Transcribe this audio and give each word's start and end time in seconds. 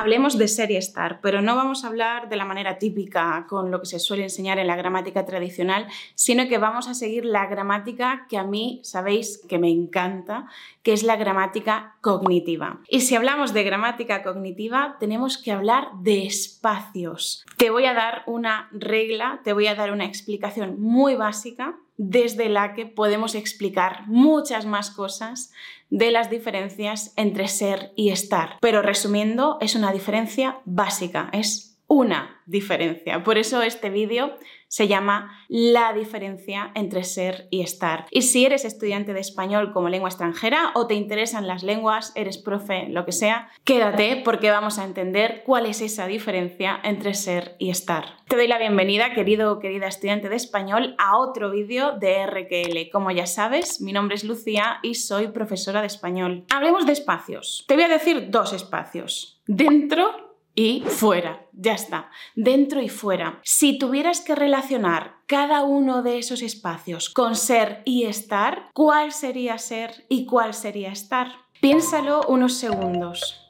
hablemos 0.00 0.38
de 0.38 0.48
ser 0.48 0.70
y 0.70 0.76
estar, 0.76 1.20
pero 1.20 1.42
no 1.42 1.54
vamos 1.56 1.84
a 1.84 1.88
hablar 1.88 2.28
de 2.28 2.36
la 2.36 2.44
manera 2.44 2.78
típica 2.78 3.46
con 3.48 3.70
lo 3.70 3.80
que 3.80 3.86
se 3.86 3.98
suele 3.98 4.24
enseñar 4.24 4.58
en 4.58 4.66
la 4.66 4.76
gramática 4.76 5.24
tradicional, 5.24 5.86
sino 6.14 6.48
que 6.48 6.58
vamos 6.58 6.88
a 6.88 6.94
seguir 6.94 7.24
la 7.24 7.46
gramática 7.46 8.26
que 8.28 8.38
a 8.38 8.44
mí 8.44 8.80
sabéis 8.82 9.42
que 9.48 9.58
me 9.58 9.70
encanta, 9.70 10.46
que 10.82 10.92
es 10.92 11.02
la 11.02 11.16
gramática 11.16 11.96
cognitiva. 12.00 12.80
Y 12.88 13.00
si 13.00 13.14
hablamos 13.14 13.52
de 13.52 13.62
gramática 13.62 14.22
cognitiva, 14.22 14.96
tenemos 14.98 15.36
que 15.36 15.52
hablar 15.52 15.88
de 16.00 16.24
espacios. 16.26 17.44
Te 17.56 17.70
voy 17.70 17.84
a 17.84 17.94
dar 17.94 18.22
una 18.26 18.68
regla, 18.72 19.40
te 19.44 19.52
voy 19.52 19.66
a 19.66 19.74
dar 19.74 19.92
una 19.92 20.06
explicación 20.06 20.80
muy 20.80 21.14
básica 21.14 21.78
desde 22.02 22.48
la 22.48 22.72
que 22.72 22.86
podemos 22.86 23.34
explicar 23.34 24.06
muchas 24.06 24.64
más 24.64 24.90
cosas 24.90 25.52
de 25.90 26.10
las 26.10 26.30
diferencias 26.30 27.12
entre 27.16 27.46
ser 27.46 27.92
y 27.94 28.08
estar. 28.08 28.56
Pero 28.62 28.80
resumiendo, 28.80 29.58
es 29.60 29.74
una 29.74 29.92
diferencia 29.92 30.60
básica, 30.64 31.28
es 31.34 31.69
una 31.90 32.40
diferencia. 32.46 33.24
Por 33.24 33.36
eso 33.36 33.62
este 33.62 33.90
vídeo 33.90 34.36
se 34.68 34.86
llama 34.86 35.44
La 35.48 35.92
diferencia 35.92 36.70
entre 36.76 37.02
ser 37.02 37.48
y 37.50 37.62
estar. 37.62 38.06
Y 38.12 38.22
si 38.22 38.46
eres 38.46 38.64
estudiante 38.64 39.12
de 39.12 39.18
español 39.18 39.72
como 39.72 39.88
lengua 39.88 40.08
extranjera 40.08 40.70
o 40.76 40.86
te 40.86 40.94
interesan 40.94 41.48
las 41.48 41.64
lenguas, 41.64 42.12
eres 42.14 42.38
profe, 42.38 42.86
lo 42.88 43.04
que 43.04 43.10
sea, 43.10 43.50
quédate 43.64 44.22
porque 44.24 44.52
vamos 44.52 44.78
a 44.78 44.84
entender 44.84 45.42
cuál 45.44 45.66
es 45.66 45.80
esa 45.80 46.06
diferencia 46.06 46.78
entre 46.84 47.14
ser 47.14 47.56
y 47.58 47.70
estar. 47.70 48.04
Te 48.28 48.36
doy 48.36 48.46
la 48.46 48.58
bienvenida, 48.58 49.12
querido 49.12 49.50
o 49.52 49.58
querida 49.58 49.88
estudiante 49.88 50.28
de 50.28 50.36
español, 50.36 50.94
a 50.98 51.18
otro 51.18 51.50
vídeo 51.50 51.98
de 51.98 52.24
RQL. 52.24 52.90
Como 52.92 53.10
ya 53.10 53.26
sabes, 53.26 53.80
mi 53.80 53.92
nombre 53.92 54.14
es 54.14 54.22
Lucía 54.22 54.78
y 54.84 54.94
soy 54.94 55.26
profesora 55.26 55.80
de 55.80 55.88
español. 55.88 56.44
Hablemos 56.54 56.86
de 56.86 56.92
espacios. 56.92 57.64
Te 57.66 57.74
voy 57.74 57.82
a 57.82 57.88
decir 57.88 58.30
dos 58.30 58.52
espacios. 58.52 59.40
Dentro 59.48 60.29
y 60.60 60.82
fuera. 60.82 61.46
Ya 61.54 61.72
está. 61.72 62.10
Dentro 62.34 62.82
y 62.82 62.90
fuera. 62.90 63.40
Si 63.44 63.78
tuvieras 63.78 64.20
que 64.20 64.34
relacionar 64.34 65.14
cada 65.24 65.62
uno 65.62 66.02
de 66.02 66.18
esos 66.18 66.42
espacios 66.42 67.08
con 67.08 67.34
ser 67.34 67.80
y 67.86 68.04
estar, 68.04 68.68
¿cuál 68.74 69.12
sería 69.12 69.56
ser 69.56 70.04
y 70.10 70.26
cuál 70.26 70.52
sería 70.52 70.92
estar? 70.92 71.28
Piénsalo 71.62 72.26
unos 72.28 72.52
segundos. 72.58 73.46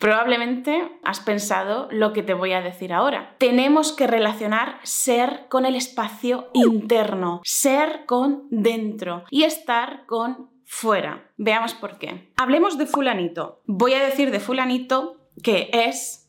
Probablemente 0.00 0.98
has 1.04 1.20
pensado 1.20 1.86
lo 1.92 2.12
que 2.12 2.24
te 2.24 2.34
voy 2.34 2.54
a 2.54 2.60
decir 2.60 2.92
ahora. 2.92 3.36
Tenemos 3.38 3.92
que 3.92 4.08
relacionar 4.08 4.80
ser 4.82 5.46
con 5.48 5.64
el 5.64 5.76
espacio 5.76 6.50
interno, 6.54 7.40
ser 7.44 8.04
con 8.06 8.48
dentro 8.50 9.22
y 9.30 9.44
estar 9.44 10.06
con 10.06 10.50
fuera. 10.64 11.30
Veamos 11.36 11.74
por 11.74 11.98
qué. 11.98 12.32
Hablemos 12.36 12.78
de 12.78 12.86
fulanito. 12.86 13.62
Voy 13.66 13.94
a 13.94 14.04
decir 14.04 14.32
de 14.32 14.40
fulanito 14.40 15.16
que 15.42 15.70
es 15.72 16.25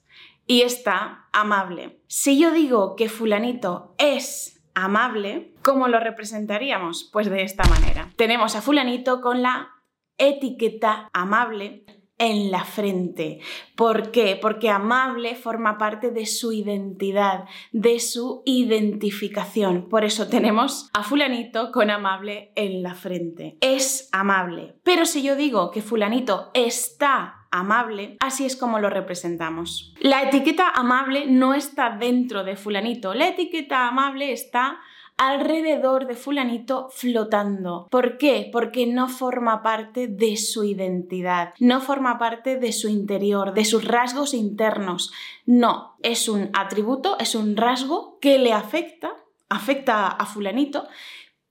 y 0.48 0.62
está 0.62 1.28
amable. 1.34 2.02
Si 2.08 2.40
yo 2.40 2.52
digo 2.52 2.96
que 2.96 3.10
fulanito 3.10 3.94
es 3.98 4.64
amable, 4.74 5.54
¿cómo 5.62 5.88
lo 5.88 6.00
representaríamos? 6.00 7.10
Pues 7.12 7.30
de 7.30 7.44
esta 7.44 7.64
manera. 7.66 8.10
Tenemos 8.16 8.56
a 8.56 8.62
fulanito 8.62 9.22
con 9.22 9.42
la 9.42 9.72
etiqueta 10.18 11.10
amable 11.14 11.86
en 12.18 12.52
la 12.52 12.64
frente. 12.66 13.40
¿Por 13.76 14.12
qué? 14.12 14.38
Porque 14.42 14.70
amable 14.70 15.36
forma 15.36 15.78
parte 15.78 16.12
de 16.12 16.26
su 16.26 16.52
identidad, 16.52 17.46
de 17.72 18.00
su 18.00 18.42
identificación. 18.46 19.88
Por 19.90 20.04
eso 20.04 20.28
tenemos 20.28 20.90
a 20.94 21.04
fulanito 21.04 21.72
con 21.72 21.90
amable 21.90 22.52
en 22.56 22.82
la 22.82 22.96
frente. 22.96 23.58
Es 23.62 24.10
amable. 24.12 24.76
Pero 24.84 25.06
si 25.06 25.22
yo 25.22 25.36
digo 25.36 25.72
que 25.72 25.82
fulanito 25.82 26.50
está 26.54 27.48
amable, 27.52 28.18
así 28.20 28.46
es 28.46 28.56
como 28.56 28.80
lo 28.80 28.90
representamos. 28.90 29.94
La 30.00 30.24
etiqueta 30.24 30.70
amable 30.70 31.28
no 31.28 31.54
está 31.54 31.98
dentro 31.98 32.44
de 32.44 32.56
fulanito, 32.56 33.14
la 33.14 33.30
etiqueta 33.30 33.88
amable 33.88 34.32
está 34.32 34.80
alrededor 35.18 36.08
de 36.08 36.16
fulanito 36.16 36.90
flotando. 36.92 37.88
¿Por 37.90 38.18
qué? 38.18 38.50
Porque 38.52 38.86
no 38.86 39.10
forma 39.10 39.64
parte 39.64 40.08
de 40.08 40.38
su 40.38 40.64
identidad, 40.64 41.54
no 41.60 41.82
forma 41.82 42.18
parte 42.18 42.58
de 42.58 42.72
su 42.72 42.88
interior, 42.88 43.54
de 43.54 43.66
sus 43.66 43.84
rasgos 43.84 44.34
internos. 44.34 45.12
No, 45.46 45.98
es 46.04 46.30
un 46.30 46.50
atributo, 46.54 47.18
es 47.20 47.36
un 47.36 47.58
rasgo 47.58 48.20
que 48.22 48.38
le 48.38 48.54
afecta, 48.54 49.16
afecta 49.50 50.08
a 50.08 50.26
fulanito, 50.26 50.88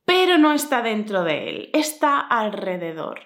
pero 0.04 0.38
no 0.38 0.52
está 0.52 0.82
dentro 0.82 1.24
de 1.24 1.48
él, 1.48 1.70
está 1.72 2.20
alrededor. 2.20 3.20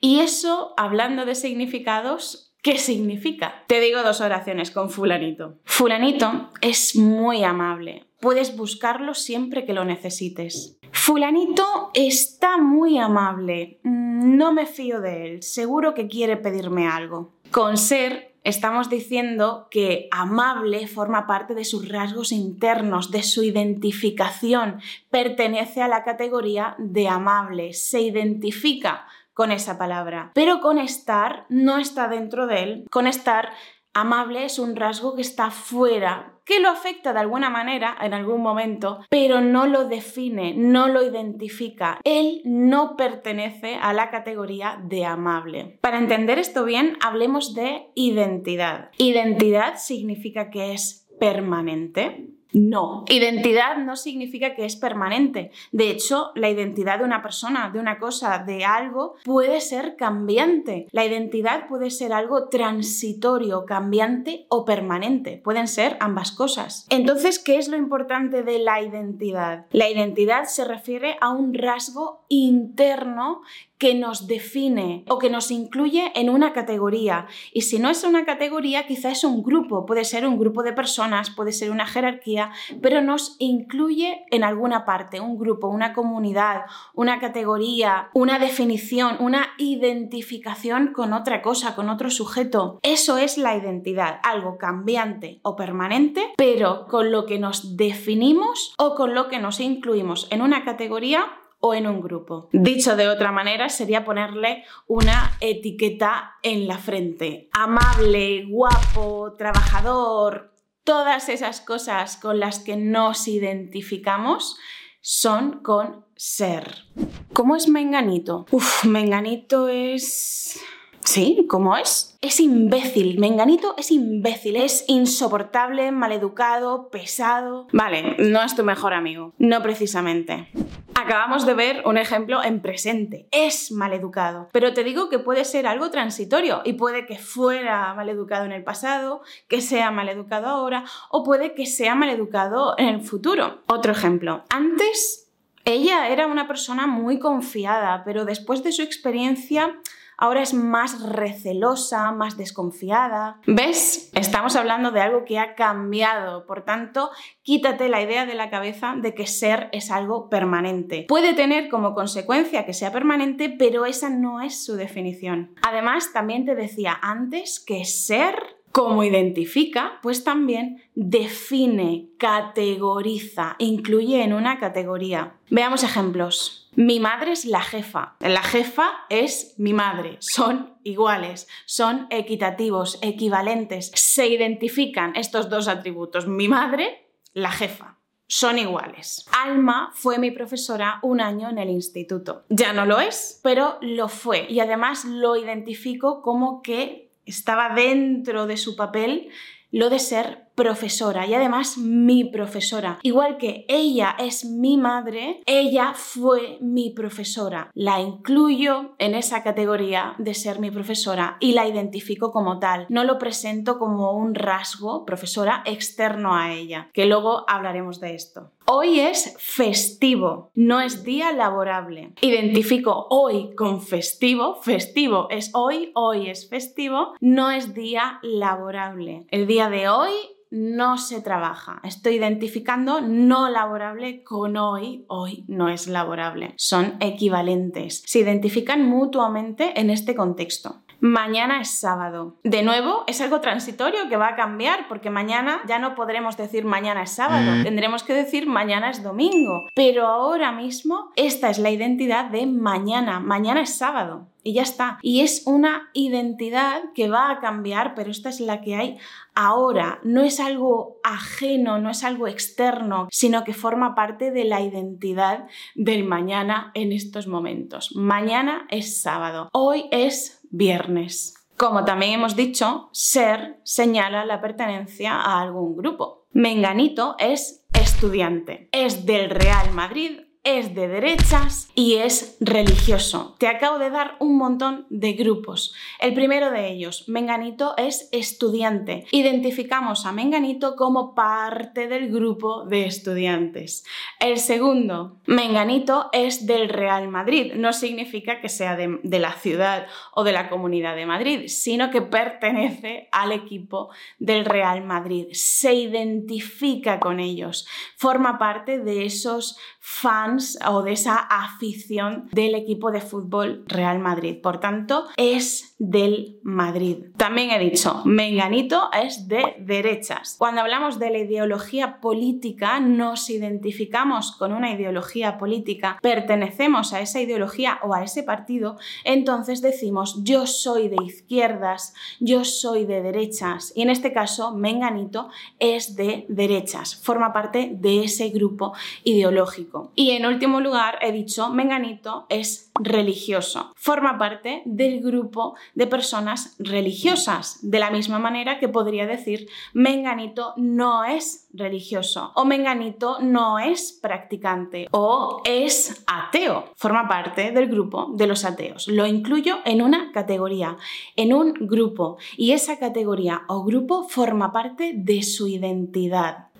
Y 0.00 0.20
eso, 0.20 0.72
hablando 0.78 1.26
de 1.26 1.34
significados, 1.34 2.54
¿qué 2.62 2.78
significa? 2.78 3.64
Te 3.66 3.80
digo 3.80 4.02
dos 4.02 4.22
oraciones 4.22 4.70
con 4.70 4.88
fulanito. 4.88 5.58
Fulanito 5.64 6.50
es 6.62 6.96
muy 6.96 7.44
amable, 7.44 8.06
puedes 8.22 8.56
buscarlo 8.56 9.14
siempre 9.14 9.66
que 9.66 9.74
lo 9.74 9.84
necesites. 9.84 10.78
Fulanito 10.92 11.90
está 11.92 12.56
muy 12.56 12.96
amable, 12.96 13.80
no 13.82 14.52
me 14.52 14.66
fío 14.66 15.00
de 15.00 15.26
él, 15.26 15.42
seguro 15.42 15.92
que 15.92 16.06
quiere 16.06 16.36
pedirme 16.36 16.86
algo. 16.86 17.34
Con 17.50 17.76
ser 17.76 18.36
estamos 18.44 18.88
diciendo 18.88 19.66
que 19.70 20.08
amable 20.12 20.86
forma 20.86 21.26
parte 21.26 21.54
de 21.54 21.64
sus 21.64 21.88
rasgos 21.88 22.30
internos, 22.30 23.10
de 23.10 23.24
su 23.24 23.42
identificación, 23.42 24.80
pertenece 25.10 25.82
a 25.82 25.88
la 25.88 26.04
categoría 26.04 26.76
de 26.78 27.08
amable, 27.08 27.72
se 27.72 28.02
identifica 28.02 29.06
con 29.34 29.50
esa 29.50 29.78
palabra. 29.78 30.30
Pero 30.34 30.60
con 30.60 30.78
estar 30.78 31.46
no 31.48 31.78
está 31.78 32.06
dentro 32.06 32.46
de 32.46 32.62
él. 32.62 32.84
Con 32.90 33.06
estar 33.06 33.50
amable 33.94 34.44
es 34.44 34.58
un 34.58 34.76
rasgo 34.76 35.14
que 35.14 35.22
está 35.22 35.50
fuera, 35.50 36.38
que 36.44 36.60
lo 36.60 36.68
afecta 36.68 37.12
de 37.12 37.20
alguna 37.20 37.50
manera 37.50 37.96
en 38.00 38.14
algún 38.14 38.42
momento, 38.42 39.00
pero 39.08 39.40
no 39.40 39.66
lo 39.66 39.86
define, 39.86 40.54
no 40.54 40.88
lo 40.88 41.02
identifica. 41.02 42.00
Él 42.04 42.42
no 42.44 42.96
pertenece 42.96 43.76
a 43.76 43.92
la 43.92 44.10
categoría 44.10 44.80
de 44.82 45.04
amable. 45.04 45.78
Para 45.80 45.98
entender 45.98 46.38
esto 46.38 46.64
bien, 46.64 46.96
hablemos 47.04 47.54
de 47.54 47.90
identidad. 47.94 48.90
Identidad 48.98 49.76
significa 49.76 50.50
que 50.50 50.72
es 50.72 51.06
permanente. 51.20 52.28
No, 52.52 53.04
identidad 53.08 53.78
no 53.78 53.96
significa 53.96 54.54
que 54.54 54.64
es 54.64 54.76
permanente. 54.76 55.50
De 55.70 55.90
hecho, 55.90 56.32
la 56.34 56.50
identidad 56.50 56.98
de 56.98 57.04
una 57.04 57.22
persona, 57.22 57.70
de 57.70 57.78
una 57.78 57.98
cosa, 57.98 58.38
de 58.46 58.64
algo, 58.64 59.14
puede 59.24 59.60
ser 59.60 59.96
cambiante. 59.96 60.86
La 60.90 61.04
identidad 61.04 61.66
puede 61.68 61.90
ser 61.90 62.12
algo 62.12 62.48
transitorio, 62.48 63.64
cambiante 63.64 64.46
o 64.48 64.64
permanente. 64.64 65.40
Pueden 65.42 65.68
ser 65.68 65.96
ambas 66.00 66.32
cosas. 66.32 66.86
Entonces, 66.90 67.38
¿qué 67.38 67.56
es 67.56 67.68
lo 67.68 67.76
importante 67.76 68.42
de 68.42 68.58
la 68.58 68.82
identidad? 68.82 69.66
La 69.70 69.88
identidad 69.88 70.44
se 70.44 70.64
refiere 70.64 71.16
a 71.20 71.30
un 71.30 71.54
rasgo 71.54 72.24
interno 72.28 73.42
que 73.82 73.96
nos 73.96 74.28
define 74.28 75.04
o 75.08 75.18
que 75.18 75.28
nos 75.28 75.50
incluye 75.50 76.12
en 76.14 76.30
una 76.30 76.52
categoría. 76.52 77.26
Y 77.52 77.62
si 77.62 77.80
no 77.80 77.90
es 77.90 78.04
una 78.04 78.24
categoría, 78.24 78.86
quizá 78.86 79.10
es 79.10 79.24
un 79.24 79.42
grupo, 79.42 79.86
puede 79.86 80.04
ser 80.04 80.24
un 80.24 80.38
grupo 80.38 80.62
de 80.62 80.72
personas, 80.72 81.30
puede 81.30 81.50
ser 81.50 81.72
una 81.72 81.84
jerarquía, 81.84 82.52
pero 82.80 83.00
nos 83.00 83.34
incluye 83.40 84.24
en 84.30 84.44
alguna 84.44 84.84
parte, 84.84 85.18
un 85.18 85.36
grupo, 85.36 85.66
una 85.66 85.94
comunidad, 85.94 86.66
una 86.94 87.18
categoría, 87.18 88.08
una 88.14 88.38
definición, 88.38 89.16
una 89.18 89.48
identificación 89.58 90.92
con 90.92 91.12
otra 91.12 91.42
cosa, 91.42 91.74
con 91.74 91.90
otro 91.90 92.08
sujeto. 92.08 92.78
Eso 92.84 93.18
es 93.18 93.36
la 93.36 93.56
identidad, 93.56 94.20
algo 94.22 94.58
cambiante 94.58 95.40
o 95.42 95.56
permanente, 95.56 96.34
pero 96.36 96.86
con 96.86 97.10
lo 97.10 97.26
que 97.26 97.40
nos 97.40 97.76
definimos 97.76 98.74
o 98.78 98.94
con 98.94 99.12
lo 99.16 99.26
que 99.26 99.40
nos 99.40 99.58
incluimos 99.58 100.28
en 100.30 100.40
una 100.40 100.64
categoría 100.64 101.26
o 101.64 101.74
en 101.74 101.86
un 101.86 102.00
grupo. 102.00 102.48
Dicho 102.52 102.96
de 102.96 103.08
otra 103.08 103.30
manera, 103.30 103.68
sería 103.68 104.04
ponerle 104.04 104.64
una 104.88 105.36
etiqueta 105.40 106.34
en 106.42 106.66
la 106.66 106.76
frente. 106.76 107.48
Amable, 107.52 108.46
guapo, 108.48 109.34
trabajador, 109.38 110.52
todas 110.82 111.28
esas 111.28 111.60
cosas 111.60 112.16
con 112.16 112.40
las 112.40 112.58
que 112.58 112.76
nos 112.76 113.28
identificamos 113.28 114.56
son 115.00 115.62
con 115.62 116.04
ser. 116.16 116.84
¿Cómo 117.32 117.54
es 117.54 117.68
Menganito? 117.68 118.44
Uf, 118.50 118.84
Menganito 118.84 119.68
es... 119.68 120.60
Sí, 121.04 121.46
¿cómo 121.48 121.76
es? 121.76 122.16
Es 122.20 122.38
imbécil, 122.38 123.18
Menganito 123.18 123.74
es 123.76 123.90
imbécil, 123.90 124.56
es 124.56 124.84
insoportable, 124.86 125.90
maleducado, 125.90 126.90
pesado. 126.90 127.66
Vale, 127.72 128.16
no 128.18 128.42
es 128.42 128.54
tu 128.54 128.62
mejor 128.62 128.94
amigo, 128.94 129.32
no 129.38 129.60
precisamente. 129.62 130.48
Acabamos 130.94 131.44
de 131.44 131.54
ver 131.54 131.82
un 131.84 131.98
ejemplo 131.98 132.44
en 132.44 132.62
presente. 132.62 133.26
Es 133.32 133.72
maleducado. 133.72 134.48
Pero 134.52 134.72
te 134.72 134.84
digo 134.84 135.08
que 135.08 135.18
puede 135.18 135.44
ser 135.44 135.66
algo 135.66 135.90
transitorio 135.90 136.62
y 136.64 136.74
puede 136.74 137.06
que 137.06 137.18
fuera 137.18 137.92
maleducado 137.94 138.44
en 138.44 138.52
el 138.52 138.62
pasado, 138.62 139.22
que 139.48 139.60
sea 139.60 139.90
maleducado 139.90 140.46
ahora 140.46 140.84
o 141.10 141.24
puede 141.24 141.54
que 141.54 141.66
sea 141.66 141.96
maleducado 141.96 142.76
en 142.78 142.88
el 142.88 143.00
futuro. 143.00 143.62
Otro 143.66 143.90
ejemplo. 143.90 144.44
Antes 144.50 145.22
ella 145.64 146.08
era 146.08 146.26
una 146.26 146.46
persona 146.46 146.86
muy 146.86 147.18
confiada, 147.18 148.02
pero 148.04 148.24
después 148.24 148.62
de 148.62 148.72
su 148.72 148.82
experiencia 148.82 149.80
ahora 150.16 150.42
es 150.42 150.54
más 150.54 151.02
recelosa, 151.02 152.12
más 152.12 152.36
desconfiada. 152.36 153.40
¿Ves? 153.46 154.10
Estamos 154.14 154.56
hablando 154.56 154.90
de 154.90 155.00
algo 155.00 155.24
que 155.24 155.38
ha 155.38 155.54
cambiado, 155.54 156.46
por 156.46 156.64
tanto, 156.64 157.10
quítate 157.42 157.88
la 157.88 158.02
idea 158.02 158.26
de 158.26 158.34
la 158.34 158.50
cabeza 158.50 158.94
de 158.96 159.14
que 159.14 159.26
ser 159.26 159.68
es 159.72 159.90
algo 159.90 160.28
permanente. 160.28 161.06
Puede 161.08 161.34
tener 161.34 161.68
como 161.68 161.94
consecuencia 161.94 162.66
que 162.66 162.72
sea 162.72 162.92
permanente, 162.92 163.54
pero 163.58 163.86
esa 163.86 164.10
no 164.10 164.40
es 164.40 164.64
su 164.64 164.76
definición. 164.76 165.54
Además, 165.62 166.12
también 166.12 166.44
te 166.44 166.54
decía 166.54 166.98
antes 167.00 167.62
que 167.64 167.84
ser 167.84 168.61
como 168.72 169.04
identifica, 169.04 169.98
pues 170.02 170.24
también 170.24 170.82
define, 170.94 172.08
categoriza, 172.18 173.54
incluye 173.58 174.22
en 174.22 174.32
una 174.32 174.58
categoría. 174.58 175.34
Veamos 175.50 175.84
ejemplos. 175.84 176.70
Mi 176.74 176.98
madre 176.98 177.32
es 177.32 177.44
la 177.44 177.60
jefa. 177.60 178.16
La 178.18 178.42
jefa 178.42 178.90
es 179.10 179.54
mi 179.58 179.74
madre. 179.74 180.16
Son 180.20 180.74
iguales, 180.84 181.48
son 181.66 182.06
equitativos, 182.08 182.98
equivalentes. 183.02 183.92
Se 183.94 184.26
identifican 184.26 185.14
estos 185.16 185.50
dos 185.50 185.68
atributos. 185.68 186.26
Mi 186.26 186.48
madre, 186.48 187.10
la 187.34 187.50
jefa 187.50 187.98
son 188.26 188.58
iguales. 188.58 189.26
Alma 189.44 189.90
fue 189.92 190.18
mi 190.18 190.30
profesora 190.30 191.00
un 191.02 191.20
año 191.20 191.50
en 191.50 191.58
el 191.58 191.68
instituto. 191.68 192.44
Ya 192.48 192.72
no 192.72 192.86
lo 192.86 192.98
es, 192.98 193.38
pero 193.42 193.76
lo 193.82 194.08
fue 194.08 194.46
y 194.48 194.60
además 194.60 195.04
lo 195.04 195.36
identifico 195.36 196.22
como 196.22 196.62
que 196.62 197.11
estaba 197.26 197.74
dentro 197.74 198.46
de 198.46 198.56
su 198.56 198.76
papel 198.76 199.30
lo 199.72 199.88
de 199.88 199.98
ser 199.98 200.46
profesora 200.54 201.26
y 201.26 201.34
además 201.34 201.78
mi 201.78 202.24
profesora. 202.24 202.98
Igual 203.02 203.38
que 203.38 203.64
ella 203.68 204.14
es 204.18 204.44
mi 204.44 204.76
madre, 204.76 205.42
ella 205.46 205.94
fue 205.94 206.58
mi 206.60 206.90
profesora. 206.90 207.70
La 207.72 208.00
incluyo 208.00 208.94
en 208.98 209.14
esa 209.14 209.42
categoría 209.42 210.14
de 210.18 210.34
ser 210.34 210.60
mi 210.60 210.70
profesora 210.70 211.38
y 211.40 211.52
la 211.52 211.66
identifico 211.66 212.32
como 212.32 212.58
tal. 212.58 212.86
No 212.90 213.02
lo 213.04 213.18
presento 213.18 213.78
como 213.78 214.12
un 214.12 214.34
rasgo, 214.34 215.06
profesora, 215.06 215.62
externo 215.64 216.36
a 216.36 216.52
ella, 216.52 216.90
que 216.92 217.06
luego 217.06 217.44
hablaremos 217.48 217.98
de 217.98 218.14
esto. 218.14 218.52
Hoy 218.74 219.00
es 219.00 219.34
festivo, 219.38 220.50
no 220.54 220.80
es 220.80 221.04
día 221.04 221.30
laborable. 221.34 222.14
Identifico 222.22 223.06
hoy 223.10 223.54
con 223.54 223.82
festivo, 223.82 224.62
festivo 224.62 225.28
es 225.28 225.50
hoy, 225.52 225.92
hoy 225.94 226.30
es 226.30 226.48
festivo, 226.48 227.12
no 227.20 227.50
es 227.50 227.74
día 227.74 228.18
laborable. 228.22 229.26
El 229.28 229.46
día 229.46 229.68
de 229.68 229.90
hoy 229.90 230.12
no 230.48 230.96
se 230.96 231.20
trabaja. 231.20 231.82
Estoy 231.84 232.14
identificando 232.14 233.02
no 233.02 233.50
laborable 233.50 234.24
con 234.24 234.56
hoy, 234.56 235.04
hoy 235.06 235.44
no 235.48 235.68
es 235.68 235.86
laborable. 235.86 236.54
Son 236.56 236.94
equivalentes. 237.00 238.02
Se 238.06 238.20
identifican 238.20 238.88
mutuamente 238.88 239.78
en 239.78 239.90
este 239.90 240.14
contexto. 240.14 240.82
Mañana 241.02 241.60
es 241.60 241.80
sábado. 241.80 242.36
De 242.44 242.62
nuevo, 242.62 243.02
es 243.08 243.20
algo 243.20 243.40
transitorio 243.40 244.08
que 244.08 244.16
va 244.16 244.28
a 244.28 244.36
cambiar 244.36 244.86
porque 244.86 245.10
mañana 245.10 245.60
ya 245.66 245.80
no 245.80 245.96
podremos 245.96 246.36
decir 246.36 246.64
mañana 246.64 247.02
es 247.02 247.10
sábado, 247.10 247.56
mm. 247.56 247.64
tendremos 247.64 248.04
que 248.04 248.14
decir 248.14 248.46
mañana 248.46 248.88
es 248.88 249.02
domingo. 249.02 249.66
Pero 249.74 250.06
ahora 250.06 250.52
mismo 250.52 251.10
esta 251.16 251.50
es 251.50 251.58
la 251.58 251.70
identidad 251.70 252.26
de 252.26 252.46
mañana. 252.46 253.18
Mañana 253.18 253.62
es 253.62 253.74
sábado 253.74 254.28
y 254.44 254.54
ya 254.54 254.62
está. 254.62 254.98
Y 255.02 255.22
es 255.22 255.42
una 255.44 255.90
identidad 255.92 256.82
que 256.94 257.08
va 257.08 257.32
a 257.32 257.40
cambiar, 257.40 257.96
pero 257.96 258.12
esta 258.12 258.28
es 258.28 258.38
la 258.38 258.60
que 258.60 258.76
hay 258.76 258.98
ahora. 259.34 259.98
No 260.04 260.22
es 260.22 260.38
algo 260.38 261.00
ajeno, 261.02 261.78
no 261.78 261.90
es 261.90 262.04
algo 262.04 262.28
externo, 262.28 263.08
sino 263.10 263.42
que 263.42 263.54
forma 263.54 263.96
parte 263.96 264.30
de 264.30 264.44
la 264.44 264.60
identidad 264.60 265.48
del 265.74 266.04
mañana 266.04 266.70
en 266.74 266.92
estos 266.92 267.26
momentos. 267.26 267.90
Mañana 267.96 268.66
es 268.70 269.02
sábado, 269.02 269.48
hoy 269.52 269.86
es 269.90 270.41
viernes. 270.52 271.34
Como 271.56 271.84
también 271.84 272.12
hemos 272.12 272.36
dicho, 272.36 272.88
ser 272.92 273.60
señala 273.64 274.24
la 274.24 274.40
pertenencia 274.40 275.20
a 275.20 275.40
algún 275.40 275.76
grupo. 275.76 276.26
Menganito 276.32 277.16
es 277.18 277.64
estudiante, 277.72 278.68
es 278.72 279.04
del 279.04 279.30
Real 279.30 279.72
Madrid 279.72 280.20
es 280.44 280.74
de 280.74 280.88
derechas 280.88 281.70
y 281.74 281.94
es 281.96 282.36
religioso. 282.40 283.36
Te 283.38 283.46
acabo 283.46 283.78
de 283.78 283.90
dar 283.90 284.16
un 284.18 284.36
montón 284.36 284.86
de 284.90 285.12
grupos. 285.12 285.72
El 286.00 286.14
primero 286.14 286.50
de 286.50 286.68
ellos, 286.68 287.08
Menganito, 287.08 287.76
es 287.76 288.08
estudiante. 288.10 289.06
Identificamos 289.12 290.04
a 290.04 290.10
Menganito 290.10 290.74
como 290.74 291.14
parte 291.14 291.86
del 291.86 292.10
grupo 292.10 292.64
de 292.64 292.86
estudiantes. 292.86 293.84
El 294.18 294.38
segundo, 294.38 295.20
Menganito 295.26 296.10
es 296.12 296.44
del 296.44 296.68
Real 296.68 297.06
Madrid. 297.06 297.52
No 297.54 297.72
significa 297.72 298.40
que 298.40 298.48
sea 298.48 298.74
de, 298.74 298.98
la 299.20 299.32
ciudad 299.34 299.86
o 300.12 300.24
de 300.24 300.32
la 300.32 300.48
comunidad 300.48 300.96
de 300.96 301.06
Madrid, 301.06 301.44
sino 301.46 301.90
que 301.90 302.02
pertenece 302.02 303.08
al 303.12 303.30
equipo 303.30 303.90
del 304.18 304.44
Real 304.44 304.82
Madrid. 304.82 305.28
Se 305.32 305.72
identifica 305.72 306.98
con 306.98 307.20
ellos. 307.20 307.68
Forma 307.96 308.38
parte 308.38 308.80
de 308.80 309.06
esos 309.06 309.56
fans 309.78 310.31
o 310.66 310.82
de 310.82 310.92
esa 310.92 311.16
afición 311.16 312.28
del 312.32 312.54
equipo 312.54 312.90
de 312.90 313.00
fútbol 313.00 313.64
Real 313.66 313.98
Madrid. 313.98 314.40
Por 314.42 314.60
tanto, 314.60 315.06
es 315.16 315.74
del 315.78 316.38
Madrid. 316.42 317.06
También 317.16 317.50
he 317.50 317.58
dicho, 317.58 318.02
Menganito 318.04 318.90
es 318.92 319.26
de 319.26 319.56
derechas. 319.58 320.36
Cuando 320.38 320.60
hablamos 320.60 320.98
de 320.98 321.10
la 321.10 321.18
ideología 321.18 322.00
política, 322.00 322.78
nos 322.80 323.28
identificamos 323.30 324.32
con 324.32 324.52
una 324.52 324.72
ideología 324.72 325.38
política, 325.38 325.98
pertenecemos 326.00 326.92
a 326.92 327.00
esa 327.00 327.20
ideología 327.20 327.80
o 327.82 327.94
a 327.94 328.04
ese 328.04 328.22
partido, 328.22 328.76
entonces 329.04 329.60
decimos 329.60 330.22
yo 330.22 330.46
soy 330.46 330.88
de 330.88 331.02
izquierdas, 331.04 331.94
yo 332.20 332.44
soy 332.44 332.84
de 332.84 333.02
derechas. 333.02 333.72
Y 333.74 333.82
en 333.82 333.90
este 333.90 334.12
caso, 334.12 334.52
Menganito 334.52 335.28
es 335.58 335.96
de 335.96 336.26
derechas, 336.28 336.94
forma 336.94 337.32
parte 337.32 337.70
de 337.74 338.04
ese 338.04 338.28
grupo 338.28 338.72
ideológico. 339.04 339.90
Y 339.94 340.12
en 340.22 340.28
último 340.28 340.60
lugar, 340.60 341.00
he 341.00 341.10
dicho, 341.10 341.50
Menganito 341.50 342.26
es 342.28 342.70
religioso. 342.80 343.72
Forma 343.74 344.18
parte 344.18 344.62
del 344.64 345.00
grupo 345.00 345.56
de 345.74 345.88
personas 345.88 346.54
religiosas, 346.60 347.58
de 347.62 347.80
la 347.80 347.90
misma 347.90 348.20
manera 348.20 348.60
que 348.60 348.68
podría 348.68 349.04
decir, 349.04 349.48
Menganito 349.72 350.54
no 350.56 351.04
es 351.04 351.48
religioso 351.52 352.30
o 352.36 352.44
Menganito 352.44 353.18
no 353.20 353.58
es 353.58 353.98
practicante 354.00 354.86
o 354.92 355.42
es 355.44 356.04
ateo. 356.06 356.66
Forma 356.76 357.08
parte 357.08 357.50
del 357.50 357.66
grupo 357.66 358.12
de 358.14 358.28
los 358.28 358.44
ateos. 358.44 358.86
Lo 358.86 359.06
incluyo 359.06 359.58
en 359.64 359.82
una 359.82 360.12
categoría, 360.12 360.76
en 361.16 361.32
un 361.34 361.52
grupo 361.52 362.16
y 362.36 362.52
esa 362.52 362.78
categoría 362.78 363.42
o 363.48 363.64
grupo 363.64 364.08
forma 364.08 364.52
parte 364.52 364.92
de 364.94 365.24
su 365.24 365.48
identidad. 365.48 366.51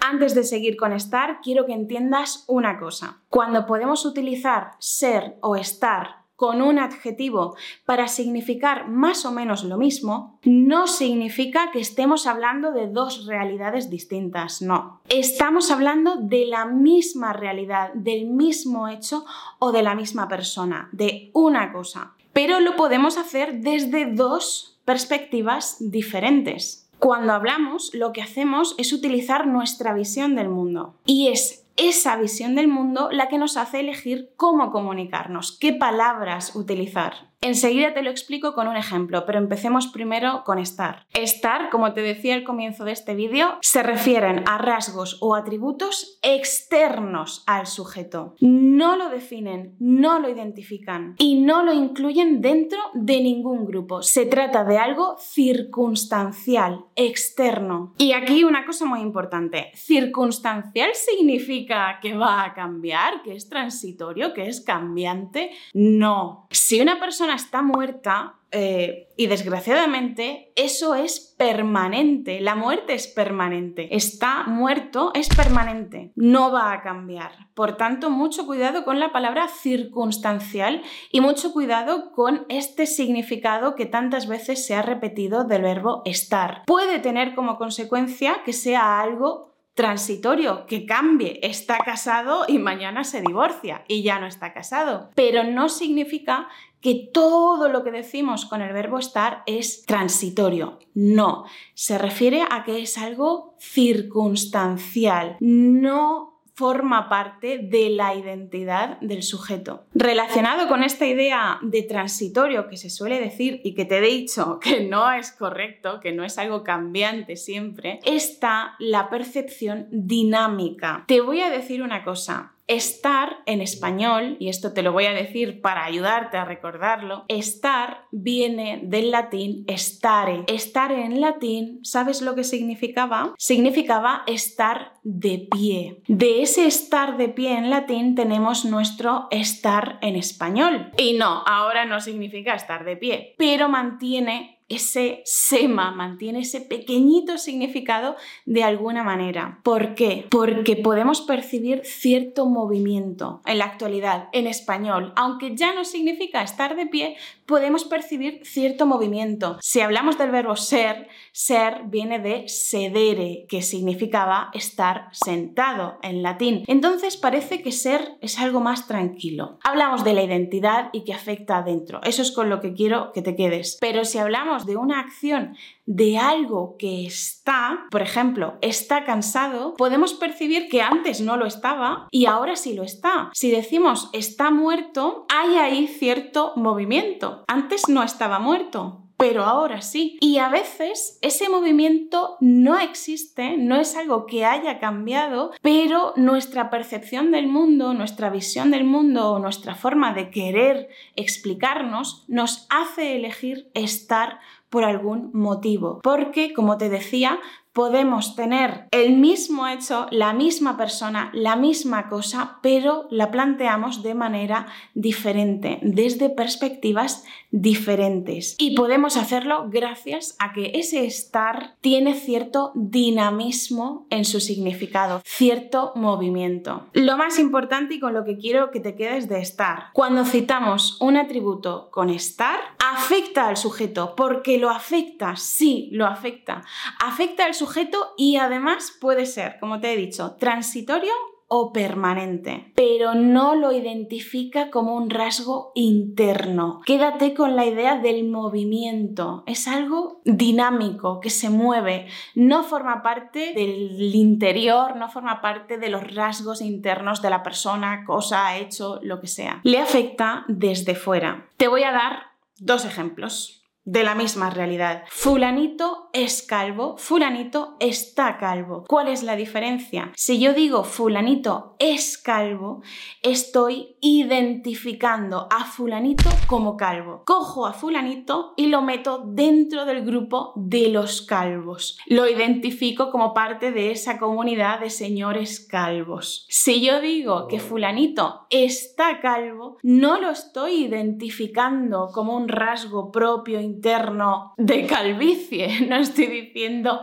Antes 0.00 0.34
de 0.34 0.44
seguir 0.44 0.76
con 0.76 0.92
estar, 0.92 1.40
quiero 1.42 1.66
que 1.66 1.72
entiendas 1.72 2.44
una 2.48 2.78
cosa. 2.78 3.18
Cuando 3.28 3.66
podemos 3.66 4.04
utilizar 4.04 4.72
ser 4.78 5.36
o 5.40 5.56
estar 5.56 6.20
con 6.40 6.62
un 6.62 6.78
adjetivo 6.78 7.54
para 7.84 8.08
significar 8.08 8.88
más 8.88 9.26
o 9.26 9.30
menos 9.30 9.62
lo 9.62 9.76
mismo, 9.76 10.38
no 10.42 10.86
significa 10.86 11.70
que 11.70 11.80
estemos 11.80 12.26
hablando 12.26 12.72
de 12.72 12.86
dos 12.86 13.26
realidades 13.26 13.90
distintas, 13.90 14.62
no. 14.62 15.02
Estamos 15.10 15.70
hablando 15.70 16.16
de 16.16 16.46
la 16.46 16.64
misma 16.64 17.34
realidad, 17.34 17.92
del 17.92 18.26
mismo 18.26 18.88
hecho 18.88 19.26
o 19.58 19.70
de 19.70 19.82
la 19.82 19.94
misma 19.94 20.28
persona, 20.28 20.88
de 20.92 21.30
una 21.34 21.74
cosa. 21.74 22.14
Pero 22.32 22.58
lo 22.60 22.74
podemos 22.74 23.18
hacer 23.18 23.60
desde 23.60 24.06
dos 24.06 24.80
perspectivas 24.86 25.76
diferentes. 25.78 26.89
Cuando 27.00 27.32
hablamos, 27.32 27.94
lo 27.94 28.12
que 28.12 28.20
hacemos 28.20 28.74
es 28.76 28.92
utilizar 28.92 29.46
nuestra 29.46 29.94
visión 29.94 30.36
del 30.36 30.50
mundo. 30.50 30.96
Y 31.06 31.28
es 31.28 31.66
esa 31.78 32.16
visión 32.16 32.54
del 32.54 32.68
mundo 32.68 33.08
la 33.10 33.28
que 33.28 33.38
nos 33.38 33.56
hace 33.56 33.80
elegir 33.80 34.32
cómo 34.36 34.70
comunicarnos, 34.70 35.56
qué 35.58 35.72
palabras 35.72 36.54
utilizar. 36.54 37.29
Enseguida 37.42 37.94
te 37.94 38.02
lo 38.02 38.10
explico 38.10 38.52
con 38.52 38.68
un 38.68 38.76
ejemplo, 38.76 39.24
pero 39.24 39.38
empecemos 39.38 39.86
primero 39.86 40.42
con 40.44 40.58
estar. 40.58 41.06
Estar, 41.14 41.70
como 41.70 41.94
te 41.94 42.02
decía 42.02 42.34
al 42.34 42.44
comienzo 42.44 42.84
de 42.84 42.92
este 42.92 43.14
vídeo, 43.14 43.56
se 43.62 43.82
refieren 43.82 44.44
a 44.46 44.58
rasgos 44.58 45.16
o 45.22 45.34
atributos 45.34 46.18
externos 46.20 47.42
al 47.46 47.66
sujeto. 47.66 48.34
No 48.40 48.94
lo 48.96 49.08
definen, 49.08 49.74
no 49.78 50.18
lo 50.18 50.28
identifican 50.28 51.14
y 51.16 51.40
no 51.40 51.62
lo 51.62 51.72
incluyen 51.72 52.42
dentro 52.42 52.78
de 52.92 53.22
ningún 53.22 53.64
grupo. 53.64 54.02
Se 54.02 54.26
trata 54.26 54.64
de 54.64 54.76
algo 54.76 55.16
circunstancial, 55.18 56.84
externo. 56.94 57.94
Y 57.96 58.12
aquí 58.12 58.44
una 58.44 58.66
cosa 58.66 58.84
muy 58.84 59.00
importante. 59.00 59.70
Circunstancial 59.76 60.90
significa 60.92 62.00
que 62.02 62.14
va 62.14 62.44
a 62.44 62.52
cambiar, 62.52 63.22
que 63.22 63.32
es 63.34 63.48
transitorio, 63.48 64.34
que 64.34 64.46
es 64.46 64.60
cambiante. 64.60 65.52
No. 65.72 66.46
Si 66.50 66.82
una 66.82 67.00
persona 67.00 67.29
está 67.34 67.62
muerta, 67.62 68.40
eh, 68.52 69.08
y 69.16 69.28
desgraciadamente 69.28 70.52
eso 70.56 70.96
es 70.96 71.34
permanente, 71.38 72.40
la 72.40 72.56
muerte 72.56 72.94
es 72.94 73.06
permanente, 73.06 73.94
está 73.94 74.42
muerto, 74.44 75.12
es 75.14 75.28
permanente, 75.28 76.12
no 76.16 76.50
va 76.50 76.72
a 76.72 76.82
cambiar. 76.82 77.30
Por 77.54 77.76
tanto, 77.76 78.10
mucho 78.10 78.46
cuidado 78.46 78.84
con 78.84 78.98
la 78.98 79.12
palabra 79.12 79.46
circunstancial 79.46 80.82
y 81.12 81.20
mucho 81.20 81.52
cuidado 81.52 82.10
con 82.12 82.44
este 82.48 82.86
significado 82.86 83.76
que 83.76 83.86
tantas 83.86 84.26
veces 84.26 84.66
se 84.66 84.74
ha 84.74 84.82
repetido 84.82 85.44
del 85.44 85.62
verbo 85.62 86.02
estar. 86.04 86.64
Puede 86.66 86.98
tener 86.98 87.36
como 87.36 87.56
consecuencia 87.56 88.42
que 88.44 88.52
sea 88.52 89.00
algo 89.00 89.49
transitorio, 89.74 90.66
que 90.66 90.84
cambie, 90.86 91.40
está 91.42 91.78
casado 91.78 92.44
y 92.48 92.58
mañana 92.58 93.04
se 93.04 93.20
divorcia 93.20 93.84
y 93.88 94.02
ya 94.02 94.20
no 94.20 94.26
está 94.26 94.52
casado. 94.52 95.10
Pero 95.14 95.44
no 95.44 95.68
significa 95.68 96.48
que 96.80 97.10
todo 97.12 97.68
lo 97.68 97.84
que 97.84 97.90
decimos 97.90 98.46
con 98.46 98.62
el 98.62 98.72
verbo 98.72 98.98
estar 98.98 99.42
es 99.46 99.84
transitorio. 99.84 100.78
No, 100.94 101.44
se 101.74 101.98
refiere 101.98 102.42
a 102.50 102.64
que 102.64 102.82
es 102.82 102.96
algo 102.98 103.54
circunstancial, 103.58 105.36
no 105.40 106.29
forma 106.60 107.08
parte 107.08 107.56
de 107.56 107.88
la 107.88 108.14
identidad 108.14 109.00
del 109.00 109.22
sujeto. 109.22 109.86
Relacionado 109.94 110.68
con 110.68 110.82
esta 110.82 111.06
idea 111.06 111.58
de 111.62 111.82
transitorio 111.84 112.68
que 112.68 112.76
se 112.76 112.90
suele 112.90 113.18
decir 113.18 113.62
y 113.64 113.72
que 113.72 113.86
te 113.86 113.96
he 113.96 114.02
dicho 114.02 114.60
que 114.60 114.84
no 114.84 115.10
es 115.10 115.32
correcto, 115.32 116.00
que 116.00 116.12
no 116.12 116.22
es 116.22 116.36
algo 116.36 116.62
cambiante 116.62 117.36
siempre, 117.36 117.98
está 118.04 118.74
la 118.78 119.08
percepción 119.08 119.86
dinámica. 119.90 121.04
Te 121.08 121.22
voy 121.22 121.40
a 121.40 121.48
decir 121.48 121.82
una 121.82 122.04
cosa, 122.04 122.52
Estar 122.70 123.38
en 123.46 123.60
español, 123.60 124.36
y 124.38 124.48
esto 124.48 124.72
te 124.72 124.82
lo 124.82 124.92
voy 124.92 125.06
a 125.06 125.12
decir 125.12 125.60
para 125.60 125.84
ayudarte 125.84 126.36
a 126.36 126.44
recordarlo, 126.44 127.24
estar 127.26 128.04
viene 128.12 128.78
del 128.84 129.10
latín 129.10 129.64
stare. 129.76 130.44
Estar 130.46 130.92
en 130.92 131.20
latín, 131.20 131.80
¿sabes 131.82 132.22
lo 132.22 132.36
que 132.36 132.44
significaba? 132.44 133.34
Significaba 133.38 134.22
estar 134.28 134.92
de 135.02 135.48
pie. 135.50 136.02
De 136.06 136.42
ese 136.42 136.68
estar 136.68 137.16
de 137.16 137.28
pie 137.28 137.58
en 137.58 137.70
latín 137.70 138.14
tenemos 138.14 138.64
nuestro 138.64 139.26
estar 139.32 139.98
en 140.00 140.14
español. 140.14 140.92
Y 140.96 141.14
no, 141.14 141.42
ahora 141.46 141.86
no 141.86 142.00
significa 142.00 142.54
estar 142.54 142.84
de 142.84 142.96
pie, 142.96 143.34
pero 143.36 143.68
mantiene 143.68 144.59
ese 144.70 145.20
sema, 145.24 145.90
mantiene 145.90 146.40
ese 146.40 146.60
pequeñito 146.60 147.36
significado 147.36 148.16
de 148.46 148.62
alguna 148.62 149.02
manera. 149.02 149.58
¿Por 149.62 149.94
qué? 149.94 150.26
Porque 150.30 150.76
podemos 150.76 151.20
percibir 151.20 151.82
cierto 151.84 152.46
movimiento 152.46 153.42
en 153.44 153.58
la 153.58 153.66
actualidad, 153.66 154.28
en 154.32 154.46
español, 154.46 155.12
aunque 155.16 155.56
ya 155.56 155.74
no 155.74 155.84
significa 155.84 156.42
estar 156.42 156.76
de 156.76 156.86
pie, 156.86 157.16
podemos 157.50 157.84
percibir 157.84 158.40
cierto 158.44 158.86
movimiento. 158.86 159.58
Si 159.60 159.80
hablamos 159.80 160.16
del 160.16 160.30
verbo 160.30 160.56
ser, 160.56 161.08
ser 161.32 161.82
viene 161.86 162.20
de 162.20 162.48
sedere, 162.48 163.44
que 163.48 163.60
significaba 163.60 164.50
estar 164.54 165.08
sentado 165.12 165.98
en 166.02 166.22
latín. 166.22 166.62
Entonces 166.68 167.16
parece 167.16 167.60
que 167.60 167.72
ser 167.72 168.16
es 168.20 168.38
algo 168.38 168.60
más 168.60 168.86
tranquilo. 168.86 169.58
Hablamos 169.64 170.04
de 170.04 170.14
la 170.14 170.22
identidad 170.22 170.90
y 170.92 171.04
que 171.04 171.12
afecta 171.12 171.58
adentro. 171.58 172.00
Eso 172.04 172.22
es 172.22 172.30
con 172.30 172.48
lo 172.48 172.60
que 172.60 172.72
quiero 172.72 173.12
que 173.12 173.20
te 173.20 173.34
quedes. 173.34 173.76
Pero 173.80 174.04
si 174.04 174.18
hablamos 174.18 174.64
de 174.64 174.76
una 174.76 175.00
acción 175.00 175.56
de 175.86 176.18
algo 176.18 176.76
que 176.78 177.04
está, 177.04 177.86
por 177.90 178.00
ejemplo, 178.00 178.54
está 178.60 179.04
cansado, 179.04 179.74
podemos 179.74 180.14
percibir 180.14 180.68
que 180.68 180.82
antes 180.82 181.20
no 181.20 181.36
lo 181.36 181.46
estaba 181.46 182.06
y 182.12 182.26
ahora 182.26 182.54
sí 182.54 182.74
lo 182.74 182.84
está. 182.84 183.30
Si 183.32 183.50
decimos 183.50 184.08
está 184.12 184.52
muerto, 184.52 185.26
hay 185.28 185.56
ahí 185.56 185.88
cierto 185.88 186.52
movimiento. 186.54 187.39
Antes 187.48 187.88
no 187.88 188.02
estaba 188.02 188.38
muerto, 188.38 189.02
pero 189.20 189.44
ahora 189.44 189.82
sí. 189.82 190.16
Y 190.20 190.38
a 190.38 190.48
veces 190.48 191.18
ese 191.20 191.50
movimiento 191.50 192.38
no 192.40 192.78
existe, 192.78 193.58
no 193.58 193.76
es 193.76 193.94
algo 193.94 194.24
que 194.24 194.46
haya 194.46 194.78
cambiado, 194.78 195.52
pero 195.60 196.14
nuestra 196.16 196.70
percepción 196.70 197.30
del 197.30 197.46
mundo, 197.46 197.92
nuestra 197.92 198.30
visión 198.30 198.70
del 198.70 198.84
mundo 198.84 199.32
o 199.32 199.38
nuestra 199.38 199.74
forma 199.74 200.14
de 200.14 200.30
querer 200.30 200.88
explicarnos 201.16 202.24
nos 202.28 202.66
hace 202.70 203.16
elegir 203.16 203.70
estar 203.74 204.40
por 204.70 204.84
algún 204.84 205.30
motivo. 205.34 206.00
Porque, 206.02 206.54
como 206.54 206.78
te 206.78 206.88
decía, 206.88 207.38
podemos 207.72 208.34
tener 208.34 208.86
el 208.90 209.16
mismo 209.16 209.66
hecho, 209.66 210.06
la 210.10 210.32
misma 210.32 210.76
persona, 210.76 211.30
la 211.32 211.56
misma 211.56 212.08
cosa, 212.08 212.58
pero 212.62 213.06
la 213.10 213.30
planteamos 213.30 214.02
de 214.02 214.14
manera 214.14 214.66
diferente, 214.94 215.78
desde 215.82 216.30
perspectivas 216.30 217.24
diferentes. 217.50 218.56
Y 218.58 218.74
podemos 218.74 219.16
hacerlo 219.16 219.66
gracias 219.70 220.36
a 220.38 220.52
que 220.52 220.72
ese 220.74 221.04
estar 221.04 221.76
tiene 221.80 222.14
cierto 222.14 222.72
dinamismo 222.74 224.06
en 224.10 224.24
su 224.24 224.40
significado, 224.40 225.22
cierto 225.24 225.92
movimiento. 225.94 226.86
Lo 226.92 227.16
más 227.16 227.38
importante 227.38 227.94
y 227.94 228.00
con 228.00 228.14
lo 228.14 228.24
que 228.24 228.36
quiero 228.36 228.70
que 228.70 228.80
te 228.80 228.94
quedes 228.94 229.28
de 229.28 229.40
estar. 229.40 229.86
Cuando 229.92 230.24
citamos 230.24 231.00
un 231.00 231.16
atributo 231.16 231.88
con 231.90 232.10
estar, 232.10 232.58
afecta 232.78 233.48
al 233.48 233.56
sujeto, 233.56 234.14
porque 234.16 234.58
lo 234.58 234.70
afecta, 234.70 235.36
sí, 235.36 235.88
lo 235.92 236.06
afecta. 236.06 236.62
Afecta 237.00 237.46
al 237.46 237.54
sujeto 237.54 237.69
y 238.16 238.36
además 238.36 238.96
puede 239.00 239.26
ser, 239.26 239.58
como 239.60 239.80
te 239.80 239.92
he 239.92 239.96
dicho, 239.96 240.36
transitorio 240.38 241.12
o 241.52 241.72
permanente, 241.72 242.72
pero 242.76 243.14
no 243.14 243.56
lo 243.56 243.72
identifica 243.72 244.70
como 244.70 244.94
un 244.94 245.10
rasgo 245.10 245.72
interno. 245.74 246.80
Quédate 246.86 247.34
con 247.34 247.56
la 247.56 247.66
idea 247.66 247.96
del 247.98 248.28
movimiento. 248.28 249.42
Es 249.48 249.66
algo 249.66 250.20
dinámico, 250.24 251.18
que 251.18 251.28
se 251.28 251.50
mueve. 251.50 252.06
No 252.36 252.62
forma 252.62 253.02
parte 253.02 253.52
del 253.52 254.14
interior, 254.14 254.94
no 254.94 255.08
forma 255.08 255.40
parte 255.40 255.76
de 255.76 255.88
los 255.88 256.14
rasgos 256.14 256.60
internos 256.60 257.20
de 257.20 257.30
la 257.30 257.42
persona, 257.42 258.04
cosa, 258.04 258.56
hecho, 258.56 259.00
lo 259.02 259.20
que 259.20 259.26
sea. 259.26 259.60
Le 259.64 259.78
afecta 259.78 260.44
desde 260.46 260.94
fuera. 260.94 261.48
Te 261.56 261.66
voy 261.66 261.82
a 261.82 261.90
dar 261.90 262.26
dos 262.60 262.84
ejemplos 262.84 263.59
de 263.84 264.04
la 264.04 264.14
misma 264.14 264.50
realidad. 264.50 265.04
Fulanito 265.08 266.10
es 266.12 266.42
calvo, 266.42 266.96
fulanito 266.98 267.76
está 267.80 268.36
calvo. 268.38 268.84
¿Cuál 268.86 269.08
es 269.08 269.22
la 269.22 269.36
diferencia? 269.36 270.12
Si 270.16 270.38
yo 270.38 270.52
digo 270.52 270.84
fulanito 270.84 271.76
es 271.78 272.18
calvo, 272.18 272.82
estoy 273.22 273.96
identificando 274.00 275.48
a 275.50 275.64
fulanito 275.64 276.28
como 276.46 276.76
calvo. 276.76 277.22
Cojo 277.24 277.66
a 277.66 277.72
fulanito 277.72 278.54
y 278.56 278.66
lo 278.66 278.82
meto 278.82 279.22
dentro 279.26 279.86
del 279.86 280.04
grupo 280.04 280.52
de 280.56 280.88
los 280.88 281.22
calvos. 281.22 281.98
Lo 282.06 282.28
identifico 282.28 283.10
como 283.10 283.32
parte 283.32 283.72
de 283.72 283.92
esa 283.92 284.18
comunidad 284.18 284.80
de 284.80 284.90
señores 284.90 285.60
calvos. 285.60 286.46
Si 286.48 286.84
yo 286.84 287.00
digo 287.00 287.48
que 287.48 287.60
fulanito 287.60 288.46
está 288.50 289.20
calvo, 289.20 289.78
no 289.82 290.20
lo 290.20 290.30
estoy 290.30 290.84
identificando 290.84 292.08
como 292.12 292.36
un 292.36 292.48
rasgo 292.48 293.10
propio 293.10 293.69
interno 293.70 294.54
de 294.56 294.86
calvicie. 294.86 295.68
No 295.88 295.96
estoy 295.96 296.26
diciendo 296.26 297.00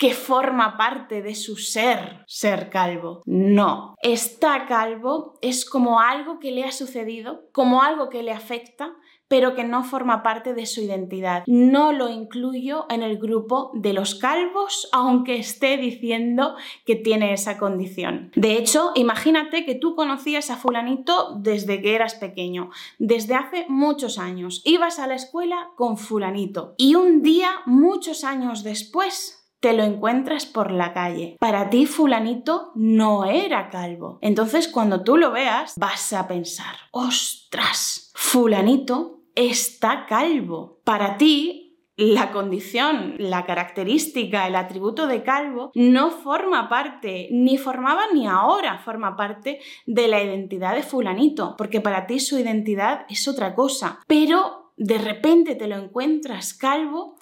que 0.00 0.14
forma 0.14 0.78
parte 0.78 1.20
de 1.20 1.34
su 1.34 1.56
ser 1.56 2.24
ser 2.26 2.70
calvo. 2.70 3.20
No, 3.26 3.96
está 4.02 4.66
calvo 4.66 5.34
es 5.42 5.68
como 5.68 6.00
algo 6.00 6.38
que 6.38 6.52
le 6.52 6.64
ha 6.64 6.72
sucedido, 6.72 7.50
como 7.52 7.82
algo 7.82 8.08
que 8.08 8.22
le 8.22 8.32
afecta, 8.32 8.94
pero 9.30 9.54
que 9.54 9.62
no 9.62 9.84
forma 9.84 10.24
parte 10.24 10.54
de 10.54 10.66
su 10.66 10.80
identidad. 10.80 11.44
No 11.46 11.92
lo 11.92 12.08
incluyo 12.08 12.86
en 12.90 13.04
el 13.04 13.16
grupo 13.16 13.70
de 13.74 13.92
los 13.92 14.16
calvos, 14.16 14.88
aunque 14.90 15.38
esté 15.38 15.76
diciendo 15.76 16.56
que 16.84 16.96
tiene 16.96 17.32
esa 17.32 17.56
condición. 17.56 18.32
De 18.34 18.58
hecho, 18.58 18.90
imagínate 18.96 19.64
que 19.64 19.76
tú 19.76 19.94
conocías 19.94 20.50
a 20.50 20.56
fulanito 20.56 21.36
desde 21.38 21.80
que 21.80 21.94
eras 21.94 22.16
pequeño, 22.16 22.70
desde 22.98 23.36
hace 23.36 23.66
muchos 23.68 24.18
años. 24.18 24.62
Ibas 24.64 24.98
a 24.98 25.06
la 25.06 25.14
escuela 25.14 25.70
con 25.76 25.96
fulanito 25.96 26.74
y 26.76 26.96
un 26.96 27.22
día, 27.22 27.50
muchos 27.66 28.24
años 28.24 28.64
después, 28.64 29.36
te 29.60 29.74
lo 29.74 29.84
encuentras 29.84 30.44
por 30.46 30.72
la 30.72 30.92
calle. 30.92 31.36
Para 31.38 31.70
ti 31.70 31.86
fulanito 31.86 32.72
no 32.74 33.26
era 33.26 33.70
calvo. 33.70 34.18
Entonces 34.22 34.66
cuando 34.66 35.04
tú 35.04 35.16
lo 35.16 35.30
veas 35.30 35.74
vas 35.76 36.12
a 36.14 36.26
pensar, 36.26 36.74
ostras, 36.90 38.10
fulanito 38.16 39.19
está 39.34 40.06
calvo. 40.06 40.80
Para 40.84 41.16
ti, 41.16 41.70
la 42.00 42.32
condición, 42.32 43.16
la 43.18 43.44
característica, 43.44 44.46
el 44.46 44.56
atributo 44.56 45.06
de 45.06 45.22
calvo 45.22 45.70
no 45.74 46.10
forma 46.10 46.70
parte, 46.70 47.28
ni 47.30 47.58
formaba 47.58 48.04
ni 48.14 48.26
ahora 48.26 48.78
forma 48.78 49.16
parte 49.16 49.60
de 49.84 50.08
la 50.08 50.22
identidad 50.22 50.74
de 50.74 50.82
fulanito, 50.82 51.56
porque 51.58 51.82
para 51.82 52.06
ti 52.06 52.18
su 52.18 52.38
identidad 52.38 53.04
es 53.10 53.28
otra 53.28 53.54
cosa. 53.54 54.00
Pero 54.06 54.72
de 54.78 54.96
repente 54.96 55.54
te 55.56 55.68
lo 55.68 55.76
encuentras 55.76 56.54
calvo 56.54 57.16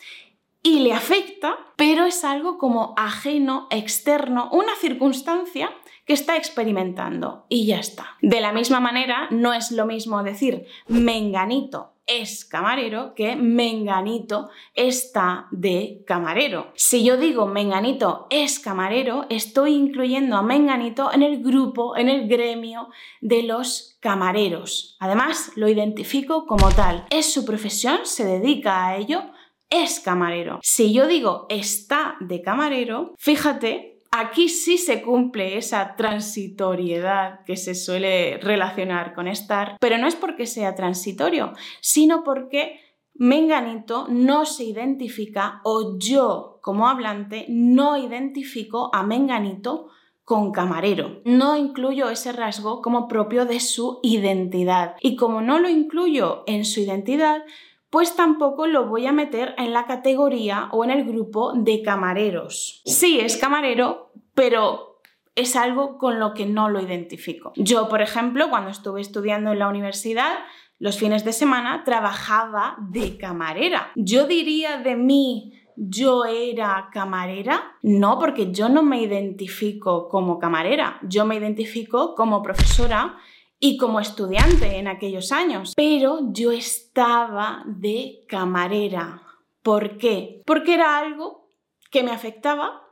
y 0.62 0.78
le 0.78 0.92
afecta, 0.92 1.56
pero 1.74 2.04
es 2.04 2.22
algo 2.22 2.56
como 2.56 2.94
ajeno, 2.96 3.66
externo, 3.70 4.48
una 4.52 4.76
circunstancia 4.76 5.70
que 6.04 6.12
está 6.12 6.36
experimentando 6.36 7.46
y 7.48 7.66
ya 7.66 7.80
está. 7.80 8.16
De 8.22 8.40
la 8.40 8.52
misma 8.52 8.78
manera, 8.78 9.26
no 9.30 9.54
es 9.54 9.72
lo 9.72 9.86
mismo 9.86 10.22
decir 10.22 10.66
menganito 10.86 11.94
es 12.08 12.44
camarero 12.44 13.14
que 13.14 13.36
menganito 13.36 14.48
está 14.74 15.46
de 15.52 16.02
camarero. 16.06 16.72
Si 16.74 17.04
yo 17.04 17.16
digo 17.16 17.46
menganito 17.46 18.26
es 18.30 18.58
camarero, 18.58 19.26
estoy 19.28 19.74
incluyendo 19.74 20.36
a 20.36 20.42
menganito 20.42 21.12
en 21.12 21.22
el 21.22 21.42
grupo, 21.42 21.96
en 21.96 22.08
el 22.08 22.26
gremio 22.26 22.88
de 23.20 23.42
los 23.44 23.98
camareros. 24.00 24.96
Además, 24.98 25.52
lo 25.54 25.68
identifico 25.68 26.46
como 26.46 26.70
tal. 26.72 27.06
Es 27.10 27.32
su 27.32 27.44
profesión, 27.44 28.00
se 28.04 28.24
dedica 28.24 28.86
a 28.86 28.96
ello, 28.96 29.22
es 29.70 30.00
camarero. 30.00 30.60
Si 30.62 30.92
yo 30.92 31.06
digo 31.06 31.46
está 31.50 32.16
de 32.20 32.40
camarero, 32.40 33.14
fíjate 33.18 33.97
Aquí 34.10 34.48
sí 34.48 34.78
se 34.78 35.02
cumple 35.02 35.58
esa 35.58 35.94
transitoriedad 35.96 37.44
que 37.44 37.56
se 37.56 37.74
suele 37.74 38.38
relacionar 38.38 39.14
con 39.14 39.28
estar, 39.28 39.76
pero 39.80 39.98
no 39.98 40.06
es 40.06 40.16
porque 40.16 40.46
sea 40.46 40.74
transitorio, 40.74 41.52
sino 41.80 42.24
porque 42.24 42.80
Menganito 43.14 44.06
no 44.08 44.46
se 44.46 44.64
identifica 44.64 45.60
o 45.64 45.98
yo 45.98 46.60
como 46.62 46.88
hablante 46.88 47.46
no 47.48 47.96
identifico 47.96 48.90
a 48.94 49.02
Menganito 49.02 49.88
con 50.28 50.52
camarero. 50.52 51.22
No 51.24 51.56
incluyo 51.56 52.10
ese 52.10 52.32
rasgo 52.32 52.82
como 52.82 53.08
propio 53.08 53.46
de 53.46 53.60
su 53.60 53.98
identidad. 54.02 54.94
Y 55.00 55.16
como 55.16 55.40
no 55.40 55.58
lo 55.58 55.70
incluyo 55.70 56.44
en 56.46 56.66
su 56.66 56.80
identidad, 56.80 57.44
pues 57.90 58.16
tampoco 58.16 58.66
lo 58.66 58.86
voy 58.86 59.06
a 59.06 59.12
meter 59.12 59.54
en 59.58 59.72
la 59.72 59.86
categoría 59.86 60.68
o 60.72 60.84
en 60.84 60.90
el 60.90 61.04
grupo 61.04 61.52
de 61.54 61.82
camareros. 61.82 62.82
Sí, 62.84 63.20
es 63.20 63.36
camarero, 63.36 64.12
pero 64.34 65.00
es 65.34 65.56
algo 65.56 65.98
con 65.98 66.18
lo 66.18 66.34
que 66.34 66.46
no 66.46 66.68
lo 66.68 66.80
identifico. 66.80 67.52
Yo, 67.56 67.88
por 67.88 68.02
ejemplo, 68.02 68.50
cuando 68.50 68.70
estuve 68.70 69.00
estudiando 69.00 69.52
en 69.52 69.60
la 69.60 69.68
universidad, 69.68 70.38
los 70.78 70.98
fines 70.98 71.24
de 71.24 71.32
semana 71.32 71.84
trabajaba 71.84 72.76
de 72.78 73.16
camarera. 73.16 73.90
Yo 73.94 74.26
diría 74.26 74.78
de 74.78 74.96
mí 74.96 75.54
yo 75.80 76.24
era 76.24 76.88
camarera? 76.92 77.76
No, 77.82 78.18
porque 78.18 78.50
yo 78.50 78.68
no 78.68 78.82
me 78.82 79.00
identifico 79.00 80.08
como 80.08 80.38
camarera, 80.40 80.98
yo 81.02 81.24
me 81.24 81.36
identifico 81.36 82.16
como 82.16 82.42
profesora 82.42 83.16
y 83.60 83.76
como 83.76 84.00
estudiante 84.00 84.78
en 84.78 84.88
aquellos 84.88 85.32
años. 85.32 85.72
Pero 85.76 86.32
yo 86.32 86.52
estaba 86.52 87.64
de 87.66 88.24
camarera. 88.28 89.22
¿Por 89.62 89.98
qué? 89.98 90.42
Porque 90.46 90.74
era 90.74 90.98
algo 90.98 91.50
que 91.90 92.02
me 92.02 92.10
afectaba 92.10 92.88